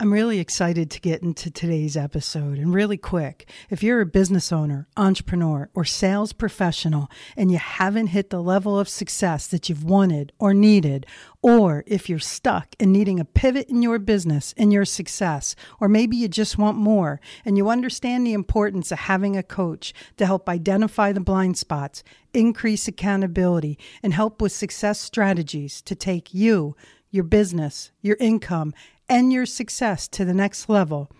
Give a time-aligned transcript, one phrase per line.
[0.00, 2.58] I'm really excited to get into today's episode.
[2.58, 8.06] And really quick, if you're a business owner, entrepreneur, or sales professional and you haven't
[8.08, 11.04] hit the level of success that you've wanted or needed,
[11.42, 15.88] or if you're stuck and needing a pivot in your business and your success, or
[15.88, 20.26] maybe you just want more and you understand the importance of having a coach to
[20.26, 26.76] help identify the blind spots, increase accountability, and help with success strategies to take you,
[27.10, 28.72] your business, your income,
[29.08, 31.10] and your success to the next level.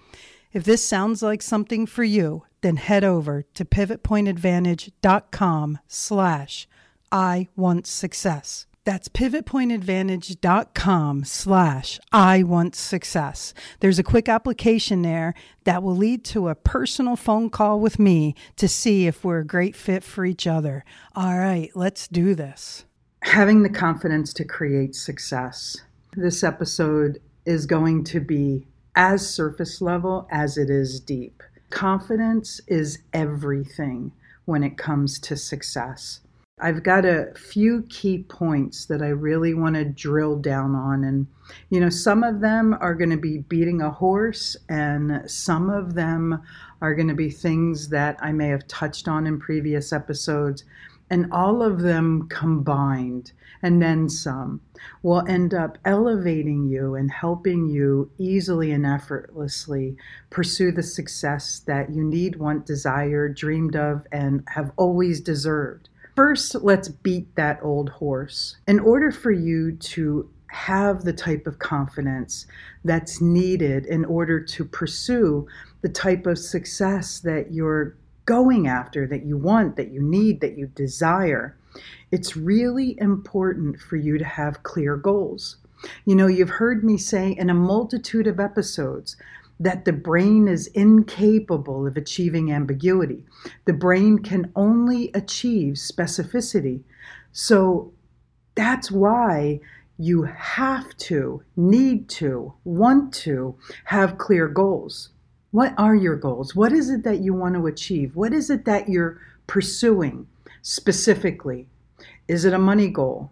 [0.53, 6.69] If this sounds like something for you, then head over to pivotpointadvantage.com slash
[7.11, 8.67] I want success.
[8.85, 13.55] That's pivotpointadvantage.com slash I want success.
[13.81, 18.35] There's a quick application there that will lead to a personal phone call with me
[18.57, 20.87] to see if we're a great fit for each other.
[21.15, 22.87] All right, let's do this.
[23.25, 25.77] Having the confidence to create success.
[26.17, 31.43] This episode is going to be as surface level as it is deep.
[31.71, 34.13] Confidence is everything
[34.45, 36.21] when it comes to success.
[36.61, 41.05] I've got a few key points that I really want to drill down on.
[41.05, 41.27] And,
[41.71, 45.95] you know, some of them are going to be beating a horse, and some of
[45.95, 46.43] them
[46.83, 50.65] are going to be things that I may have touched on in previous episodes.
[51.11, 54.61] And all of them combined and then some
[55.03, 59.97] will end up elevating you and helping you easily and effortlessly
[60.31, 65.89] pursue the success that you need, want, desire, dreamed of, and have always deserved.
[66.15, 68.57] First, let's beat that old horse.
[68.67, 72.47] In order for you to have the type of confidence
[72.85, 75.47] that's needed in order to pursue
[75.83, 77.97] the type of success that you're
[78.29, 81.57] going after, that you want, that you need, that you desire,
[82.11, 85.57] it's really important for you to have clear goals.
[86.05, 89.17] You know, you've heard me say in a multitude of episodes
[89.59, 93.25] that the brain is incapable of achieving ambiguity.
[93.65, 96.83] The brain can only achieve specificity.
[97.33, 97.93] So
[98.57, 99.61] that's why
[99.97, 105.09] you have to, need to, want to have clear goals.
[105.51, 106.55] What are your goals?
[106.55, 108.15] What is it that you want to achieve?
[108.15, 110.27] What is it that you're pursuing
[110.61, 111.69] specifically?
[112.27, 113.31] Is it a money goal?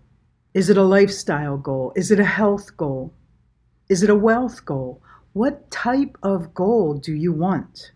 [0.54, 1.92] Is it a lifestyle goal?
[1.94, 3.12] Is it a health goal?
[3.90, 5.02] Is it a wealth goal?
[5.34, 7.92] What type of goal do you want?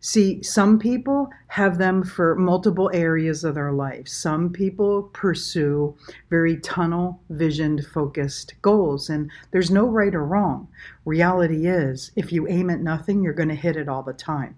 [0.00, 4.08] See, some people have them for multiple areas of their life.
[4.08, 5.96] Some people pursue
[6.28, 10.68] very tunnel visioned focused goals, and there's no right or wrong.
[11.04, 14.56] Reality is, if you aim at nothing, you're going to hit it all the time.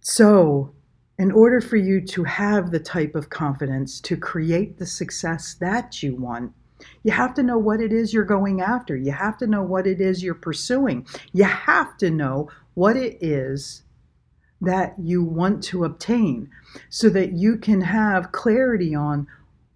[0.00, 0.74] So,
[1.18, 6.02] in order for you to have the type of confidence to create the success that
[6.02, 6.52] you want,
[7.02, 8.96] you have to know what it is you're going after.
[8.96, 11.06] You have to know what it is you're pursuing.
[11.32, 12.48] You have to know
[12.80, 13.82] what it is
[14.58, 16.48] that you want to obtain
[16.88, 19.26] so that you can have clarity on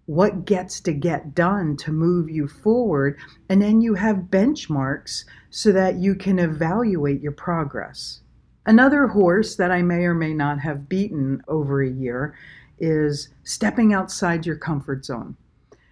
[0.07, 3.15] what gets to get done to move you forward.
[3.47, 8.21] And then you have benchmarks so that you can evaluate your progress.
[8.65, 12.35] Another horse that I may or may not have beaten over a year
[12.79, 15.37] is stepping outside your comfort zone.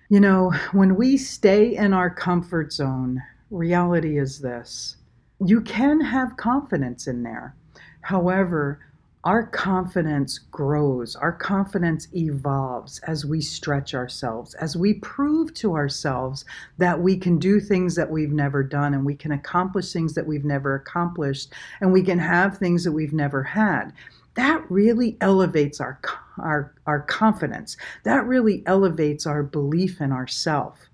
[0.10, 4.98] You know, when we stay in our comfort zone, reality is this
[5.40, 7.56] you can have confidence in there.
[8.02, 8.80] However,
[9.24, 16.44] our confidence grows, our confidence evolves as we stretch ourselves, as we prove to ourselves
[16.78, 20.28] that we can do things that we've never done and we can accomplish things that
[20.28, 23.94] we've never accomplished and we can have things that we've never had.
[24.36, 26.02] That really elevates our,
[26.38, 27.78] our, our confidence.
[28.04, 30.90] That really elevates our belief in ourself.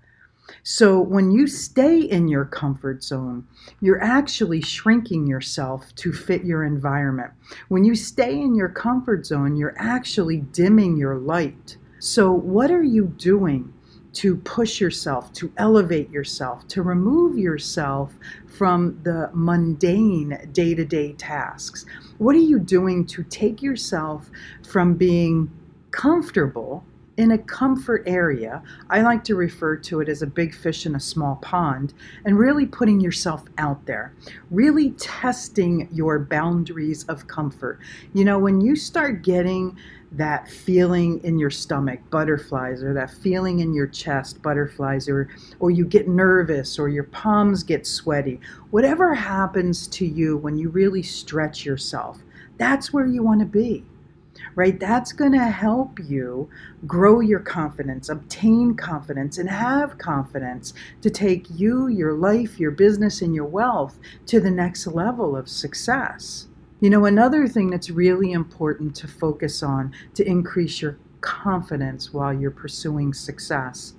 [0.62, 3.46] So when you stay in your comfort zone,
[3.80, 7.32] you're actually shrinking yourself to fit your environment.
[7.68, 11.76] When you stay in your comfort zone, you're actually dimming your light.
[11.98, 13.72] So, what are you doing
[14.12, 18.14] to push yourself, to elevate yourself, to remove yourself
[18.46, 21.84] from the mundane day to day tasks?
[22.18, 24.30] What are you doing to take yourself
[24.66, 25.50] from being
[25.90, 26.84] comfortable
[27.20, 28.62] in a comfort area?
[28.88, 31.92] I like to refer to it as a big fish in a small pond
[32.24, 34.14] and really putting yourself out there,
[34.50, 37.78] really testing your boundaries of comfort.
[38.14, 39.76] You know, when you start getting
[40.12, 45.28] that feeling in your stomach, butterflies, or that feeling in your chest, butterflies, or,
[45.60, 48.40] or you get nervous, or your palms get sweaty,
[48.70, 52.18] whatever happens to you when you really stretch yourself,
[52.56, 53.84] that's where you want to be,
[54.54, 54.78] right?
[54.78, 56.48] That's going to help you
[56.86, 63.22] grow your confidence, obtain confidence, and have confidence to take you, your life, your business,
[63.22, 66.48] and your wealth to the next level of success.
[66.80, 72.32] You know, another thing that's really important to focus on to increase your confidence while
[72.32, 73.94] you're pursuing success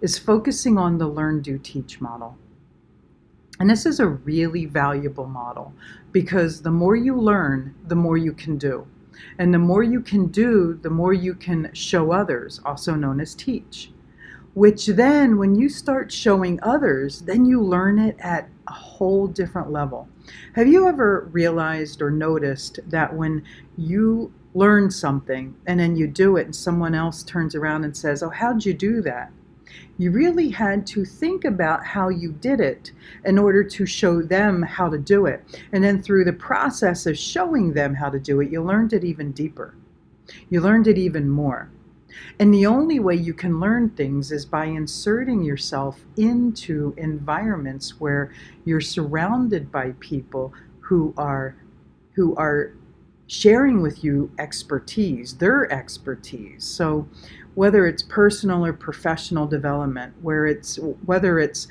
[0.00, 2.36] is focusing on the learn, do, teach model.
[3.58, 5.72] And this is a really valuable model
[6.12, 8.86] because the more you learn, the more you can do.
[9.38, 13.34] And the more you can do, the more you can show others, also known as
[13.34, 13.90] teach.
[14.54, 19.70] Which then, when you start showing others, then you learn it at a whole different
[19.70, 20.08] level.
[20.54, 23.44] Have you ever realized or noticed that when
[23.76, 28.22] you learn something and then you do it and someone else turns around and says,
[28.22, 29.30] Oh, how'd you do that?
[29.98, 32.92] You really had to think about how you did it
[33.24, 35.42] in order to show them how to do it.
[35.72, 39.04] And then through the process of showing them how to do it, you learned it
[39.04, 39.74] even deeper.
[40.50, 41.70] You learned it even more.
[42.38, 48.32] And the only way you can learn things is by inserting yourself into environments where
[48.64, 51.56] you're surrounded by people who are
[52.14, 52.72] who are
[53.26, 56.64] sharing with you expertise, their expertise.
[56.64, 57.08] So
[57.56, 61.66] whether it's personal or professional development, where it's whether it's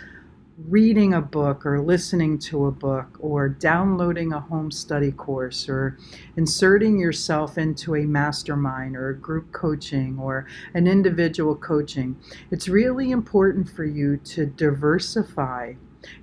[0.67, 5.95] reading a book or listening to a book or downloading a home study course or
[6.37, 12.17] inserting yourself into a mastermind or a group coaching or an individual coaching,
[12.49, 15.73] it's really important for you to diversify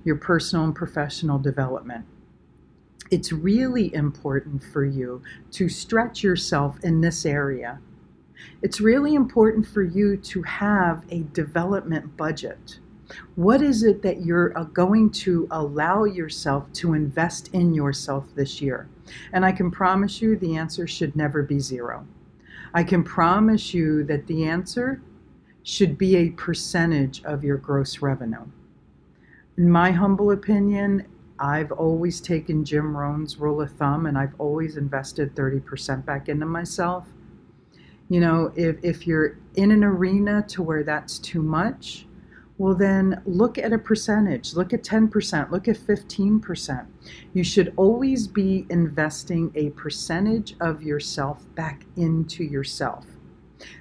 [0.03, 2.05] your personal and professional development.
[3.11, 5.21] It's really important for you
[5.51, 7.79] to stretch yourself in this area.
[8.61, 12.79] It's really important for you to have a development budget
[13.35, 18.61] what is it that you're uh, going to allow yourself to invest in yourself this
[18.61, 18.87] year?
[19.33, 22.05] And I can promise you the answer should never be zero.
[22.73, 25.01] I can promise you that the answer
[25.63, 28.45] should be a percentage of your gross revenue.
[29.57, 31.05] In my humble opinion,
[31.39, 36.45] I've always taken Jim Rohn's rule of thumb and I've always invested 30% back into
[36.45, 37.07] myself.
[38.13, 42.05] You know, if, if you're in an arena to where that's too much,
[42.59, 44.53] well, then look at a percentage.
[44.53, 46.85] Look at 10%, look at 15%.
[47.33, 53.07] You should always be investing a percentage of yourself back into yourself.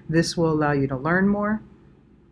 [0.09, 1.61] This will allow you to learn more,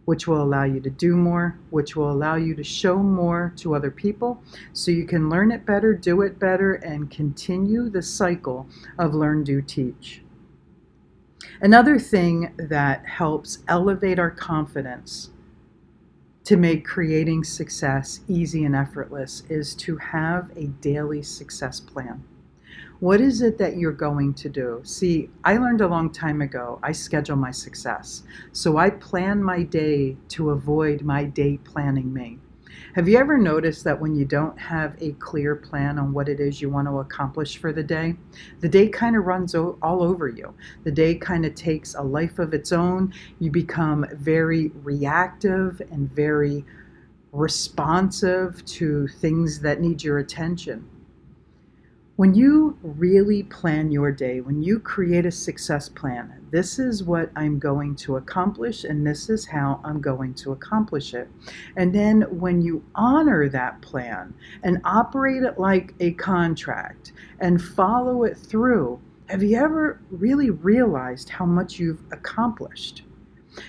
[0.06, 3.74] which will allow you to do more, which will allow you to show more to
[3.74, 4.42] other people
[4.72, 8.66] so you can learn it better, do it better, and continue the cycle
[8.98, 10.22] of learn, do, teach.
[11.62, 15.28] Another thing that helps elevate our confidence
[16.44, 22.24] to make creating success easy and effortless is to have a daily success plan.
[22.98, 24.80] What is it that you're going to do?
[24.84, 28.22] See, I learned a long time ago, I schedule my success.
[28.52, 32.38] So I plan my day to avoid my day planning me.
[32.94, 36.40] Have you ever noticed that when you don't have a clear plan on what it
[36.40, 38.16] is you want to accomplish for the day,
[38.60, 40.54] the day kind of runs all over you?
[40.84, 43.14] The day kind of takes a life of its own.
[43.38, 46.64] You become very reactive and very
[47.32, 50.88] responsive to things that need your attention.
[52.20, 57.30] When you really plan your day, when you create a success plan, this is what
[57.34, 61.30] I'm going to accomplish and this is how I'm going to accomplish it.
[61.78, 68.24] And then when you honor that plan and operate it like a contract and follow
[68.24, 69.00] it through,
[69.30, 73.02] have you ever really realized how much you've accomplished?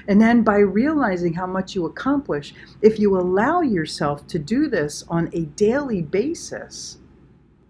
[0.10, 5.06] And then by realizing how much you accomplish, if you allow yourself to do this
[5.08, 6.98] on a daily basis,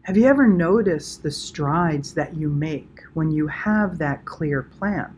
[0.04, 5.16] have you ever noticed the strides that you make when you have that clear plan?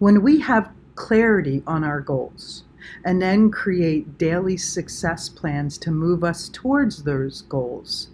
[0.00, 2.64] When we have clarity on our goals
[3.04, 8.08] and then create daily success plans to move us towards those goals,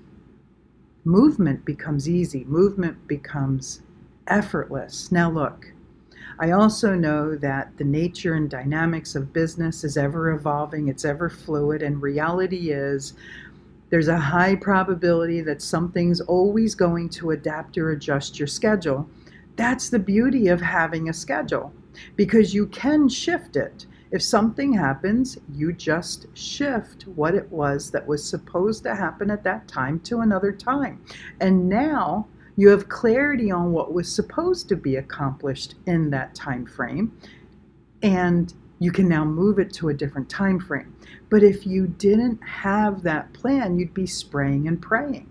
[1.04, 3.80] movement becomes easy, movement becomes
[4.26, 5.10] effortless.
[5.10, 5.72] Now, look,
[6.38, 11.30] I also know that the nature and dynamics of business is ever evolving, it's ever
[11.30, 13.14] fluid, and reality is
[13.90, 19.08] there's a high probability that something's always going to adapt or adjust your schedule.
[19.56, 21.72] That's the beauty of having a schedule
[22.16, 23.86] because you can shift it.
[24.10, 29.44] If something happens, you just shift what it was that was supposed to happen at
[29.44, 31.04] that time to another time.
[31.40, 32.26] And now
[32.56, 37.12] you have clarity on what was supposed to be accomplished in that time frame
[38.02, 40.94] and you can now move it to a different time frame.
[41.30, 45.30] But if you didn't have that plan, you'd be spraying and praying.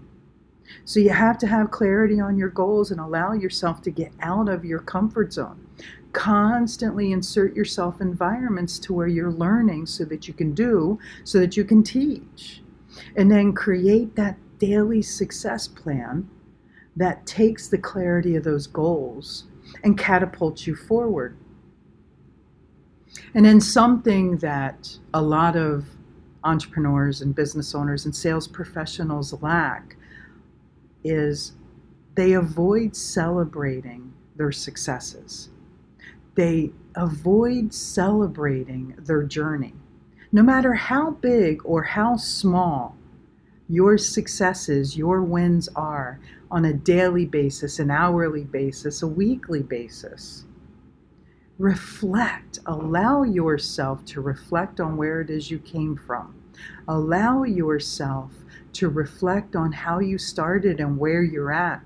[0.83, 4.49] So you have to have clarity on your goals and allow yourself to get out
[4.49, 5.67] of your comfort zone.
[6.11, 11.55] Constantly insert yourself environments to where you're learning so that you can do, so that
[11.55, 12.61] you can teach.
[13.15, 16.29] And then create that daily success plan
[16.95, 19.43] that takes the clarity of those goals
[19.83, 21.37] and catapults you forward.
[23.33, 25.85] And then something that a lot of
[26.43, 29.97] entrepreneurs and business owners and sales professionals lack
[31.03, 31.53] is
[32.15, 35.49] they avoid celebrating their successes.
[36.35, 39.73] They avoid celebrating their journey.
[40.31, 42.97] No matter how big or how small
[43.69, 46.19] your successes, your wins are
[46.51, 50.45] on a daily basis, an hourly basis, a weekly basis.
[51.57, 52.59] Reflect.
[52.65, 56.35] Allow yourself to reflect on where it is you came from.
[56.87, 58.31] Allow yourself
[58.73, 61.81] to reflect on how you started and where you're at,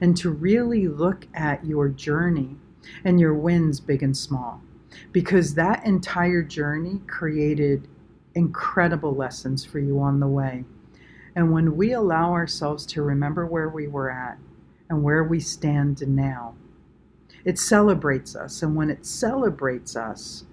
[0.00, 2.56] and to really look at your journey
[3.02, 4.60] and your wins, big and small.
[5.10, 7.88] Because that entire journey created
[8.34, 10.64] incredible lessons for you on the way.
[11.34, 14.38] And when we allow ourselves to remember where we were at
[14.90, 16.54] and where we stand now,
[17.44, 18.62] it celebrates us.
[18.62, 20.44] And when it celebrates us,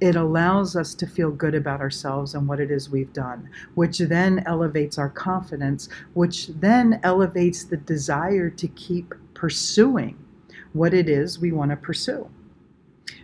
[0.00, 3.98] it allows us to feel good about ourselves and what it is we've done, which
[3.98, 10.18] then elevates our confidence, which then elevates the desire to keep pursuing
[10.72, 12.30] what it is we want to pursue.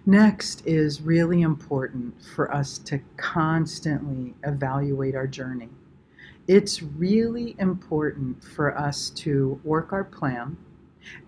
[0.07, 5.71] Next is really important for us to constantly evaluate our journey
[6.47, 10.57] it's really important for us to work our plan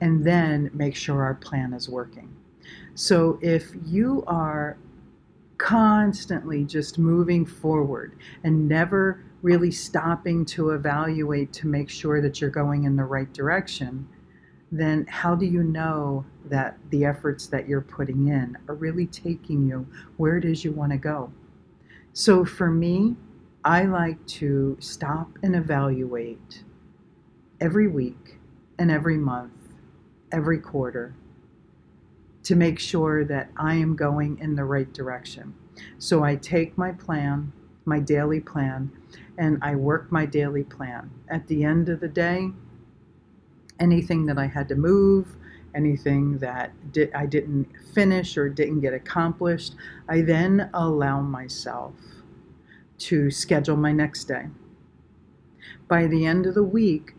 [0.00, 2.34] and then make sure our plan is working.
[2.94, 4.76] So if you are
[5.58, 12.50] constantly just moving forward and never really stopping to evaluate to make sure that you're
[12.50, 14.08] going in the right direction,
[14.72, 19.66] then how do you know that the efforts that you're putting in are really taking
[19.66, 21.30] you where it is you want to go?
[22.12, 23.16] So for me,
[23.64, 26.62] I like to stop and evaluate
[27.60, 28.38] every week
[28.78, 29.65] and every month,
[30.32, 31.14] every quarter,
[32.44, 35.54] to make sure that I am going in the right direction.
[35.98, 37.52] So I take my plan,
[37.84, 38.92] my daily plan,
[39.36, 41.10] and I work my daily plan.
[41.28, 42.50] At the end of the day,
[43.80, 45.36] anything that I had to move,
[45.74, 49.74] anything that di- I didn't finish or didn't get accomplished,
[50.08, 51.94] I then allow myself
[52.98, 54.46] to schedule my next day.
[55.88, 57.15] By the end of the week,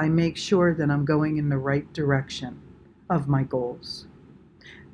[0.00, 2.58] I make sure that I'm going in the right direction
[3.10, 4.06] of my goals.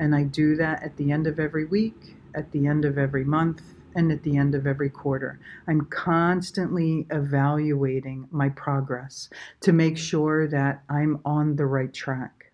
[0.01, 3.23] And I do that at the end of every week, at the end of every
[3.23, 3.63] month,
[3.95, 5.39] and at the end of every quarter.
[5.69, 12.51] I'm constantly evaluating my progress to make sure that I'm on the right track.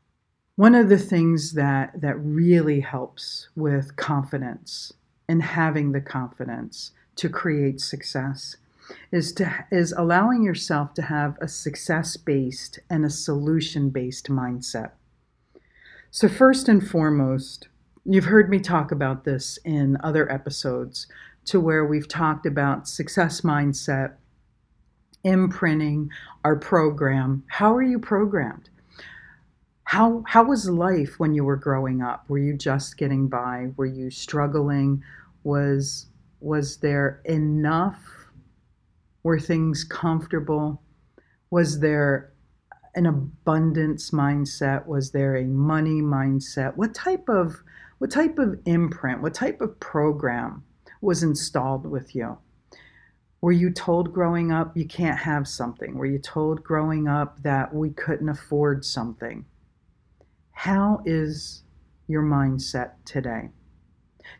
[0.56, 4.92] One of the things that, that really helps with confidence
[5.26, 8.58] and having the confidence to create success
[9.10, 14.92] is to is allowing yourself to have a success based and a solution based mindset.
[16.10, 17.68] So first and foremost,
[18.04, 21.06] you've heard me talk about this in other episodes
[21.46, 24.14] to where we've talked about success mindset,
[25.24, 26.10] imprinting
[26.44, 27.44] our program.
[27.48, 28.68] How are you programmed?
[29.84, 32.24] How how was life when you were growing up?
[32.28, 33.70] Were you just getting by?
[33.76, 35.02] Were you struggling?
[35.44, 36.06] Was
[36.40, 38.21] was there enough?
[39.22, 40.82] Were things comfortable?
[41.50, 42.32] Was there
[42.94, 44.86] an abundance mindset?
[44.86, 46.76] Was there a money mindset?
[46.76, 47.62] What type of
[47.98, 50.64] what type of imprint, what type of program
[51.00, 52.36] was installed with you?
[53.40, 55.96] Were you told growing up you can't have something?
[55.96, 59.44] Were you told growing up that we couldn't afford something?
[60.50, 61.62] How is
[62.08, 63.50] your mindset today?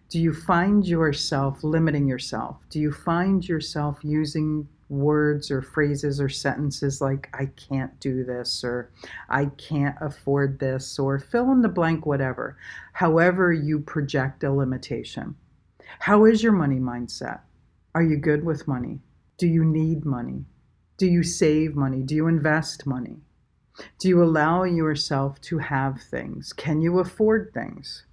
[0.09, 2.57] Do you find yourself limiting yourself?
[2.69, 8.63] Do you find yourself using words or phrases or sentences like, I can't do this,
[8.63, 8.91] or
[9.29, 12.57] I can't afford this, or fill in the blank, whatever.
[12.93, 15.35] However, you project a limitation.
[15.99, 17.41] How is your money mindset?
[17.95, 19.01] Are you good with money?
[19.39, 20.45] Do you need money?
[20.99, 22.03] Do you save money?
[22.03, 23.17] Do you invest money?
[23.99, 26.53] Do you allow yourself to have things?
[26.53, 28.05] Can you afford things?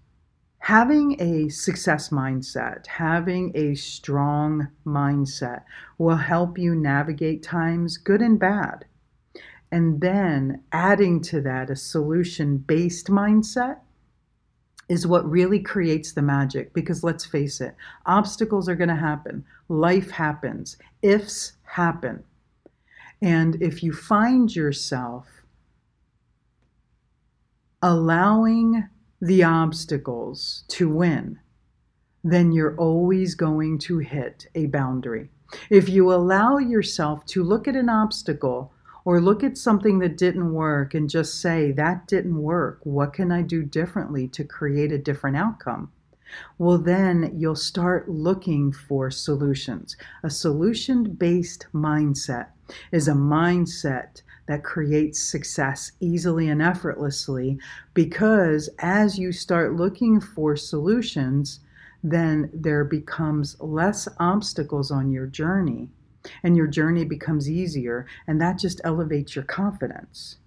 [0.59, 5.63] Having a success mindset, having a strong mindset
[5.97, 8.85] will help you navigate times good and bad.
[9.71, 13.79] And then adding to that a solution based mindset
[14.89, 17.75] is what really creates the magic because let's face it,
[18.05, 22.23] obstacles are going to happen, life happens, ifs happen.
[23.21, 25.27] And if you find yourself
[27.81, 28.87] allowing
[29.21, 31.39] the obstacles to win,
[32.23, 35.29] then you're always going to hit a boundary.
[35.69, 38.71] If you allow yourself to look at an obstacle
[39.05, 43.31] or look at something that didn't work and just say, that didn't work, what can
[43.31, 45.91] I do differently to create a different outcome?
[46.59, 49.97] Well, then you'll start looking for solutions.
[50.21, 52.49] A solution based mindset
[52.91, 57.59] is a mindset that creates success easily and effortlessly
[57.93, 61.59] because as you start looking for solutions,
[62.03, 65.87] then there becomes less obstacles on your journey
[66.41, 70.37] and your journey becomes easier, and that just elevates your confidence.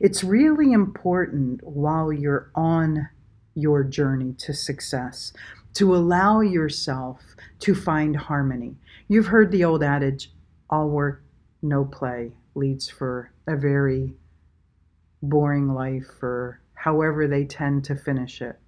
[0.00, 3.10] It's really important while you're on
[3.54, 5.34] your journey to success
[5.74, 7.20] to allow yourself
[7.58, 8.76] to find harmony.
[9.06, 10.32] You've heard the old adage,
[10.70, 11.22] all work,
[11.62, 14.14] no play, leads for a very
[15.22, 18.58] boring life, or however they tend to finish it.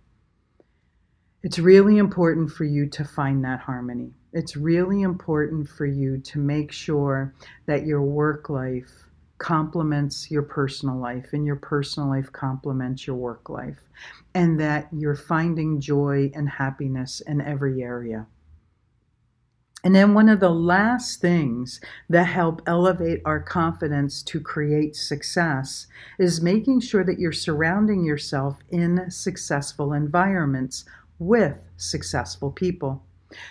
[1.42, 4.12] It's really important for you to find that harmony.
[4.32, 7.34] It's really important for you to make sure
[7.66, 8.90] that your work life
[9.38, 13.80] complements your personal life and your personal life complements your work life,
[14.34, 18.24] and that you're finding joy and happiness in every area.
[19.84, 25.88] And then, one of the last things that help elevate our confidence to create success
[26.18, 30.84] is making sure that you're surrounding yourself in successful environments
[31.18, 33.02] with successful people.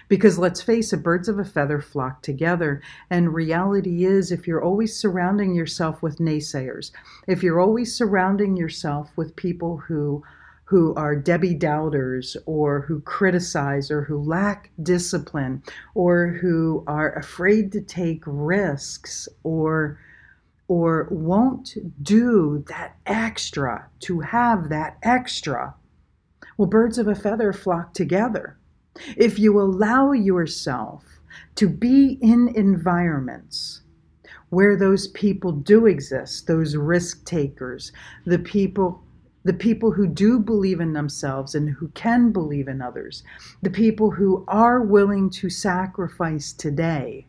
[0.08, 2.82] Because let's face it, birds of a feather flock together.
[3.10, 6.92] And reality is, if you're always surrounding yourself with naysayers,
[7.28, 10.24] if you're always surrounding yourself with people who
[10.72, 15.62] who are Debbie Doubters or who criticize or who lack discipline
[15.96, 20.00] or who are afraid to take risks or
[20.70, 25.76] or won't do that extra to have that extra
[26.58, 28.58] well, birds of a feather flock together.
[29.18, 31.04] If you allow yourself
[31.56, 33.82] to be in environments
[34.52, 37.92] where those people do exist, those risk takers,
[38.26, 39.04] the people
[39.44, 43.24] the people who do believe in themselves and who can believe in others,
[43.62, 47.26] the people who are willing to sacrifice today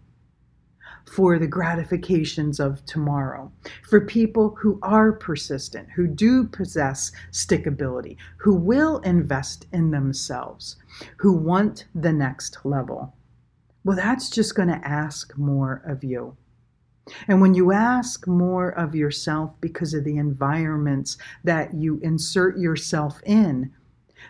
[1.07, 3.51] for the gratifications of tomorrow.
[3.89, 10.77] For people who are persistent, who do possess stickability, who will invest in themselves,
[11.19, 13.15] who want the next level.
[13.85, 16.37] Well, that's just going to ask more of you.
[17.27, 23.21] And when you ask more of yourself because of the environments that you insert yourself
[23.25, 23.73] in,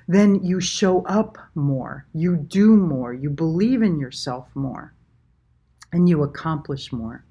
[0.09, 4.95] then you show up more, you do more, you believe in yourself more
[5.93, 7.25] and you accomplish more.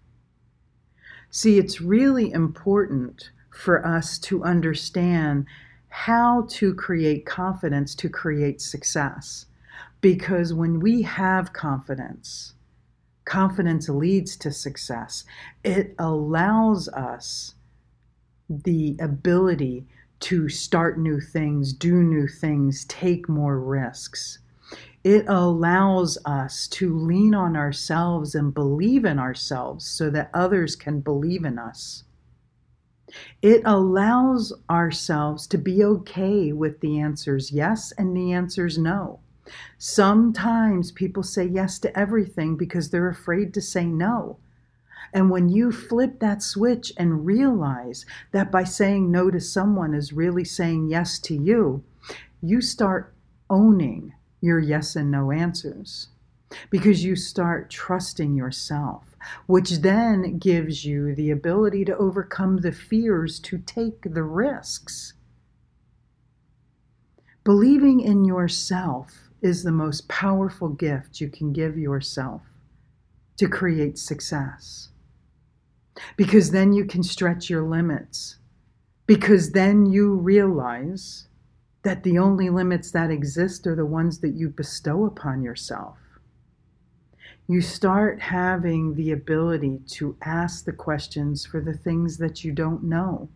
[1.32, 5.46] See, it's really important for us to understand
[5.90, 9.46] how to create confidence to create success.
[10.00, 12.54] Because when we have confidence,
[13.26, 15.24] confidence leads to success.
[15.64, 17.56] It allows us
[18.50, 19.86] the ability
[20.22, 24.40] to start new things, do new things, take more risks
[25.04, 31.00] it allows us to lean on ourselves and believe in ourselves so that others can
[31.00, 32.04] believe in us.
[33.42, 39.20] It allows ourselves to be okay with the answers yes and the answers no.
[39.78, 44.38] Sometimes people say yes to everything because they're afraid to say no.
[45.14, 50.14] And when you flip that switch and realize that by saying no to someone is
[50.14, 51.84] really saying yes to you,
[52.42, 53.14] you start
[53.50, 56.08] owning your yes and no answers
[56.70, 63.40] because you start trusting yourself, which then gives you the ability to overcome the fears
[63.40, 65.14] to take the risks.
[67.44, 72.42] Believing in yourself is the most powerful gift you can give yourself
[73.38, 74.90] to create success.
[76.16, 78.38] Because then you can stretch your limits.
[79.08, 81.28] Because then you realize
[81.84, 85.98] that the only limits that exist are the ones that you bestow upon yourself.
[87.48, 92.84] You start having the ability to ask the questions for the things that you don't
[92.84, 93.30] know.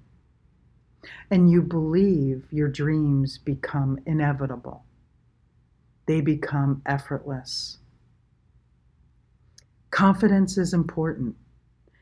[1.30, 4.86] And you believe your dreams become inevitable,
[6.06, 7.78] they become effortless.
[9.91, 11.36] Confidence is important.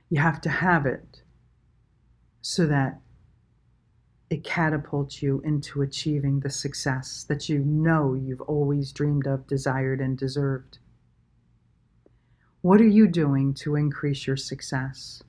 [0.10, 1.22] You have to have it
[2.42, 3.00] so that
[4.30, 10.02] it catapults you into achieving the success that you know you've always dreamed of, desired,
[10.02, 10.80] and deserved.
[12.62, 15.22] What are you doing to increase your success?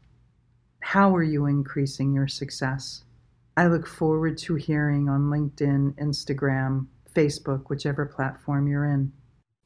[0.81, 3.05] How are you increasing your success?
[3.57, 9.13] I look forward to hearing on LinkedIn, Instagram, Facebook, whichever platform you're in.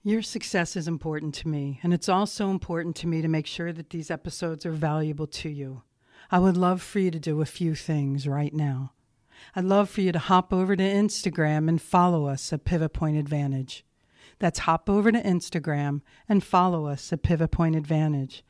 [0.04, 3.72] Your success is important to me, and it's also important to me to make sure
[3.72, 5.82] that these episodes are valuable to you.
[6.30, 8.92] I would love for you to do a few things right now.
[9.54, 13.16] I'd love for you to hop over to Instagram and follow us at Pivot Point
[13.16, 13.84] Advantage.
[14.38, 18.44] That's hop over to Instagram and follow us at Pivot Point Advantage.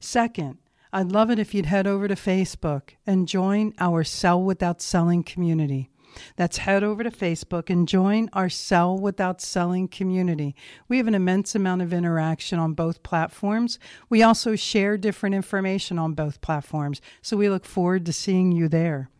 [0.00, 0.58] Second,
[0.92, 5.22] I'd love it if you'd head over to Facebook and join our Sell Without Selling
[5.22, 5.90] community.
[6.36, 10.54] That's head over to Facebook and join our Sell Without Selling community.
[10.88, 13.78] We have an immense amount of interaction on both platforms.
[14.08, 18.68] We also share different information on both platforms, so we look forward to seeing you
[18.68, 19.10] there.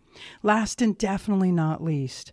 [0.43, 2.33] Last and definitely not least,